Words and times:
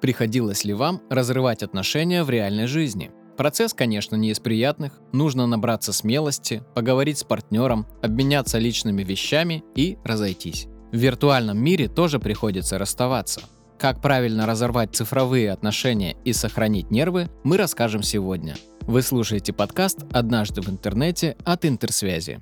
Приходилось 0.00 0.64
ли 0.64 0.72
вам 0.72 1.02
разрывать 1.10 1.62
отношения 1.62 2.24
в 2.24 2.30
реальной 2.30 2.66
жизни? 2.66 3.10
Процесс, 3.36 3.72
конечно, 3.72 4.16
не 4.16 4.30
из 4.30 4.40
приятных. 4.40 4.92
Нужно 5.12 5.46
набраться 5.46 5.92
смелости, 5.92 6.62
поговорить 6.74 7.18
с 7.18 7.24
партнером, 7.24 7.86
обменяться 8.02 8.58
личными 8.58 9.02
вещами 9.02 9.64
и 9.74 9.98
разойтись. 10.04 10.66
В 10.92 10.96
виртуальном 10.96 11.58
мире 11.58 11.88
тоже 11.88 12.18
приходится 12.18 12.78
расставаться. 12.78 13.42
Как 13.78 14.02
правильно 14.02 14.46
разорвать 14.46 14.94
цифровые 14.94 15.52
отношения 15.52 16.16
и 16.24 16.32
сохранить 16.32 16.90
нервы, 16.90 17.30
мы 17.44 17.56
расскажем 17.56 18.02
сегодня. 18.02 18.56
Вы 18.82 19.02
слушаете 19.02 19.52
подкаст 19.52 20.00
«Однажды 20.12 20.60
в 20.60 20.68
интернете» 20.68 21.36
от 21.44 21.64
Интерсвязи. 21.64 22.38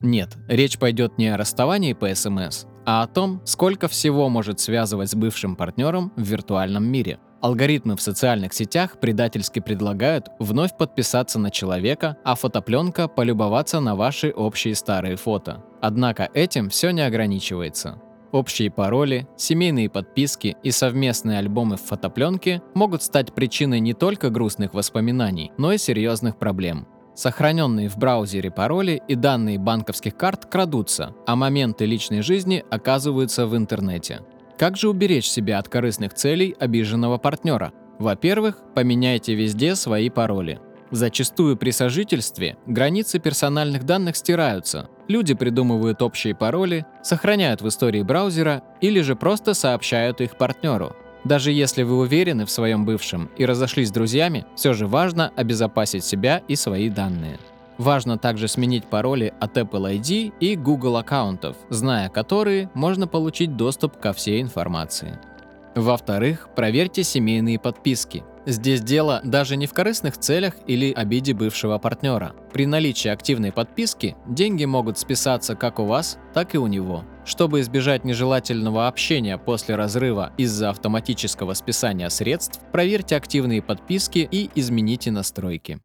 Нет, 0.00 0.38
речь 0.48 0.78
пойдет 0.78 1.18
не 1.18 1.28
о 1.28 1.36
расставании 1.36 1.92
по 1.92 2.14
СМС, 2.14 2.64
а 2.86 3.02
о 3.02 3.06
том, 3.06 3.42
сколько 3.44 3.86
всего 3.86 4.30
может 4.30 4.58
связывать 4.58 5.10
с 5.10 5.14
бывшим 5.14 5.56
партнером 5.56 6.12
в 6.16 6.22
виртуальном 6.22 6.84
мире. 6.84 7.18
Алгоритмы 7.42 7.96
в 7.96 8.02
социальных 8.02 8.52
сетях 8.52 8.98
предательски 9.00 9.60
предлагают 9.60 10.28
вновь 10.38 10.76
подписаться 10.76 11.38
на 11.38 11.50
человека, 11.50 12.16
а 12.24 12.34
фотопленка 12.34 13.08
полюбоваться 13.08 13.80
на 13.80 13.94
ваши 13.94 14.30
общие 14.30 14.74
старые 14.74 15.16
фото. 15.16 15.64
Однако 15.80 16.28
этим 16.34 16.68
все 16.70 16.90
не 16.90 17.00
ограничивается. 17.02 18.00
Общие 18.32 18.70
пароли, 18.70 19.26
семейные 19.36 19.90
подписки 19.90 20.56
и 20.62 20.70
совместные 20.70 21.38
альбомы 21.38 21.76
в 21.76 21.82
фотопленке 21.82 22.62
могут 22.74 23.02
стать 23.02 23.34
причиной 23.34 23.80
не 23.80 23.92
только 23.92 24.30
грустных 24.30 24.72
воспоминаний, 24.72 25.50
но 25.58 25.72
и 25.72 25.78
серьезных 25.78 26.38
проблем. 26.38 26.86
Сохраненные 27.14 27.88
в 27.88 27.98
браузере 27.98 28.50
пароли 28.50 29.02
и 29.08 29.14
данные 29.14 29.58
банковских 29.58 30.16
карт 30.16 30.46
крадутся, 30.46 31.14
а 31.26 31.36
моменты 31.36 31.84
личной 31.84 32.22
жизни 32.22 32.64
оказываются 32.70 33.46
в 33.46 33.56
интернете. 33.56 34.20
Как 34.58 34.76
же 34.76 34.88
уберечь 34.88 35.28
себя 35.28 35.58
от 35.58 35.68
корыстных 35.68 36.14
целей 36.14 36.54
обиженного 36.58 37.18
партнера? 37.18 37.72
Во-первых, 37.98 38.58
поменяйте 38.74 39.34
везде 39.34 39.74
свои 39.74 40.08
пароли. 40.10 40.60
Зачастую 40.90 41.56
при 41.56 41.70
сожительстве 41.70 42.56
границы 42.66 43.20
персональных 43.20 43.84
данных 43.84 44.16
стираются. 44.16 44.88
Люди 45.06 45.34
придумывают 45.34 46.02
общие 46.02 46.34
пароли, 46.34 46.84
сохраняют 47.02 47.62
в 47.62 47.68
истории 47.68 48.02
браузера 48.02 48.62
или 48.80 49.00
же 49.00 49.14
просто 49.14 49.54
сообщают 49.54 50.20
их 50.20 50.36
партнеру. 50.36 50.96
Даже 51.24 51.52
если 51.52 51.82
вы 51.82 51.98
уверены 51.98 52.46
в 52.46 52.50
своем 52.50 52.84
бывшем 52.84 53.30
и 53.36 53.44
разошлись 53.44 53.88
с 53.88 53.92
друзьями, 53.92 54.46
все 54.56 54.72
же 54.72 54.86
важно 54.86 55.32
обезопасить 55.36 56.04
себя 56.04 56.42
и 56.48 56.56
свои 56.56 56.88
данные. 56.88 57.38
Важно 57.78 58.18
также 58.18 58.46
сменить 58.46 58.84
пароли 58.84 59.32
от 59.40 59.56
Apple 59.56 59.98
ID 59.98 60.34
и 60.38 60.56
Google 60.56 60.98
аккаунтов, 60.98 61.56
зная 61.70 62.10
которые, 62.10 62.70
можно 62.74 63.06
получить 63.06 63.56
доступ 63.56 63.98
ко 63.98 64.12
всей 64.12 64.42
информации. 64.42 65.18
Во-вторых, 65.74 66.48
проверьте 66.54 67.02
семейные 67.04 67.58
подписки. 67.58 68.24
Здесь 68.44 68.80
дело 68.80 69.20
даже 69.22 69.56
не 69.56 69.66
в 69.66 69.72
корыстных 69.72 70.18
целях 70.18 70.54
или 70.66 70.92
обиде 70.92 71.32
бывшего 71.32 71.78
партнера. 71.78 72.32
При 72.52 72.66
наличии 72.66 73.08
активной 73.08 73.52
подписки 73.52 74.16
деньги 74.26 74.64
могут 74.64 74.98
списаться 74.98 75.54
как 75.54 75.78
у 75.78 75.84
вас, 75.84 76.18
так 76.34 76.54
и 76.54 76.58
у 76.58 76.66
него. 76.66 77.04
Чтобы 77.30 77.60
избежать 77.60 78.04
нежелательного 78.04 78.88
общения 78.88 79.38
после 79.38 79.76
разрыва 79.76 80.32
из-за 80.36 80.70
автоматического 80.70 81.54
списания 81.54 82.08
средств, 82.08 82.58
проверьте 82.72 83.14
активные 83.14 83.62
подписки 83.62 84.28
и 84.28 84.50
измените 84.56 85.12
настройки. 85.12 85.78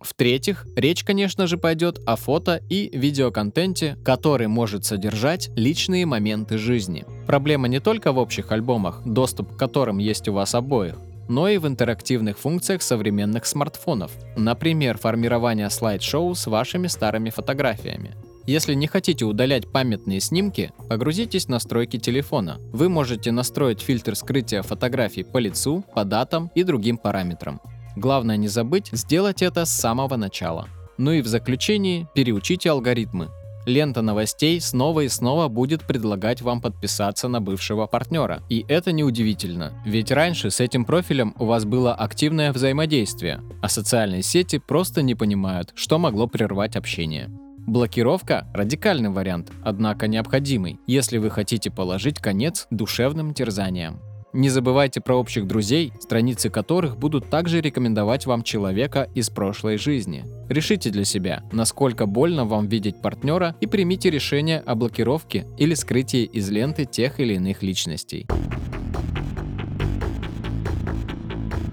В-третьих, 0.00 0.64
речь, 0.76 1.02
конечно 1.02 1.48
же, 1.48 1.58
пойдет 1.58 2.00
о 2.06 2.14
фото 2.14 2.62
и 2.70 2.88
видеоконтенте, 2.96 3.96
который 4.04 4.46
может 4.46 4.84
содержать 4.84 5.50
личные 5.56 6.06
моменты 6.06 6.56
жизни. 6.56 7.04
Проблема 7.26 7.66
не 7.66 7.80
только 7.80 8.12
в 8.12 8.18
общих 8.18 8.52
альбомах, 8.52 9.02
доступ 9.04 9.56
к 9.56 9.58
которым 9.58 9.98
есть 9.98 10.28
у 10.28 10.34
вас 10.34 10.54
обоих, 10.54 10.94
но 11.28 11.48
и 11.48 11.58
в 11.58 11.66
интерактивных 11.66 12.38
функциях 12.38 12.82
современных 12.82 13.46
смартфонов. 13.46 14.10
Например, 14.36 14.98
формирование 14.98 15.70
слайд-шоу 15.70 16.34
с 16.34 16.46
вашими 16.46 16.86
старыми 16.86 17.30
фотографиями. 17.30 18.14
Если 18.46 18.72
не 18.72 18.86
хотите 18.86 19.26
удалять 19.26 19.70
памятные 19.70 20.20
снимки, 20.20 20.72
погрузитесь 20.88 21.44
в 21.44 21.48
настройки 21.50 21.98
телефона. 21.98 22.56
Вы 22.72 22.88
можете 22.88 23.30
настроить 23.30 23.80
фильтр 23.80 24.14
скрытия 24.14 24.62
фотографий 24.62 25.22
по 25.22 25.36
лицу, 25.36 25.84
по 25.94 26.04
датам 26.04 26.50
и 26.54 26.62
другим 26.62 26.96
параметрам. 26.96 27.60
Главное 27.94 28.38
не 28.38 28.48
забыть 28.48 28.88
сделать 28.92 29.42
это 29.42 29.66
с 29.66 29.70
самого 29.70 30.16
начала. 30.16 30.68
Ну 30.96 31.12
и 31.12 31.20
в 31.20 31.26
заключении 31.26 32.08
переучите 32.14 32.70
алгоритмы. 32.70 33.28
Лента 33.66 34.02
новостей 34.02 34.60
снова 34.60 35.00
и 35.00 35.08
снова 35.08 35.48
будет 35.48 35.82
предлагать 35.86 36.40
вам 36.40 36.60
подписаться 36.60 37.28
на 37.28 37.40
бывшего 37.40 37.86
партнера. 37.86 38.42
И 38.48 38.64
это 38.68 38.92
неудивительно, 38.92 39.72
ведь 39.84 40.10
раньше 40.10 40.50
с 40.50 40.60
этим 40.60 40.84
профилем 40.84 41.34
у 41.38 41.44
вас 41.44 41.64
было 41.64 41.94
активное 41.94 42.52
взаимодействие, 42.52 43.42
а 43.60 43.68
социальные 43.68 44.22
сети 44.22 44.58
просто 44.58 45.02
не 45.02 45.14
понимают, 45.14 45.72
что 45.74 45.98
могло 45.98 46.26
прервать 46.26 46.76
общение. 46.76 47.30
Блокировка– 47.68 48.46
радикальный 48.54 49.10
вариант, 49.10 49.52
однако 49.62 50.08
необходимый, 50.08 50.80
если 50.86 51.18
вы 51.18 51.28
хотите 51.28 51.70
положить 51.70 52.18
конец 52.18 52.66
душевным 52.70 53.34
терзаниям. 53.34 54.00
Не 54.38 54.50
забывайте 54.50 55.00
про 55.00 55.16
общих 55.16 55.48
друзей, 55.48 55.92
страницы 55.98 56.48
которых 56.48 56.96
будут 56.96 57.28
также 57.28 57.60
рекомендовать 57.60 58.24
вам 58.24 58.44
человека 58.44 59.08
из 59.12 59.30
прошлой 59.30 59.78
жизни. 59.78 60.24
Решите 60.48 60.90
для 60.90 61.04
себя, 61.04 61.42
насколько 61.50 62.06
больно 62.06 62.44
вам 62.44 62.68
видеть 62.68 63.02
партнера 63.02 63.56
и 63.60 63.66
примите 63.66 64.10
решение 64.10 64.60
о 64.60 64.76
блокировке 64.76 65.44
или 65.58 65.74
скрытии 65.74 66.22
из 66.22 66.48
ленты 66.50 66.84
тех 66.84 67.18
или 67.18 67.34
иных 67.34 67.64
личностей. 67.64 68.28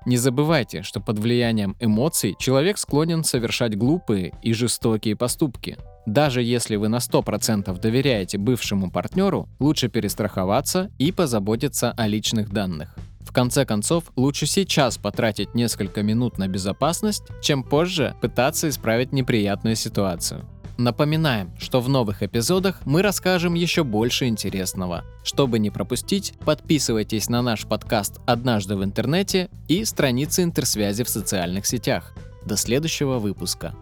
Не 0.06 0.18
забывайте, 0.18 0.84
что 0.84 1.00
под 1.00 1.18
влиянием 1.18 1.76
эмоций 1.80 2.36
человек 2.38 2.78
склонен 2.78 3.24
совершать 3.24 3.76
глупые 3.76 4.34
и 4.44 4.54
жестокие 4.54 5.16
поступки. 5.16 5.78
Даже 6.06 6.44
если 6.44 6.76
вы 6.76 6.90
на 6.90 6.98
100% 6.98 7.80
доверяете 7.80 8.38
бывшему 8.38 8.92
партнеру, 8.92 9.50
лучше 9.60 9.90
перестраховаться 9.90 10.92
и 11.00 11.12
позаботиться 11.12 11.92
о 11.92 12.08
личных 12.08 12.52
данных. 12.52 12.96
В 13.22 13.34
конце 13.34 13.66
концов, 13.66 14.12
лучше 14.16 14.46
сейчас 14.46 14.98
потратить 14.98 15.56
несколько 15.56 16.04
минут 16.04 16.38
на 16.38 16.48
безопасность, 16.48 17.24
чем 17.42 17.64
позже 17.64 18.16
пытаться 18.22 18.70
исправить 18.70 19.12
неприятную 19.12 19.76
ситуацию. 19.76 20.46
Напоминаем, 20.78 21.52
что 21.58 21.80
в 21.80 21.88
новых 21.88 22.22
эпизодах 22.22 22.82
мы 22.86 23.02
расскажем 23.02 23.54
еще 23.54 23.84
больше 23.84 24.28
интересного. 24.28 25.06
Чтобы 25.24 25.58
не 25.58 25.70
пропустить, 25.70 26.34
подписывайтесь 26.44 27.30
на 27.30 27.42
наш 27.42 27.66
подкаст 27.66 28.20
«Однажды 28.26 28.76
в 28.76 28.84
интернете» 28.84 29.50
и 29.70 29.86
страницы 29.86 30.44
интерсвязи 30.44 31.04
в 31.04 31.10
социальных 31.10 31.66
сетях. 31.66 32.14
До 32.46 32.58
следующего 32.58 33.20
выпуска. 33.20 33.74